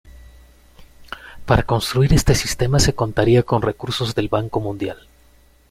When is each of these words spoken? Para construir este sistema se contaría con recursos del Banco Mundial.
Para 1.45 1.61
construir 1.61 2.11
este 2.15 2.33
sistema 2.33 2.79
se 2.79 2.95
contaría 2.95 3.43
con 3.43 3.61
recursos 3.61 4.15
del 4.15 4.29
Banco 4.29 4.59
Mundial. 4.59 5.05